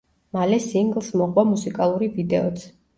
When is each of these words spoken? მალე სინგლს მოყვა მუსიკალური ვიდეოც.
მალე 0.37 0.57
სინგლს 0.63 1.11
მოყვა 1.23 1.47
მუსიკალური 1.53 2.13
ვიდეოც. 2.21 2.71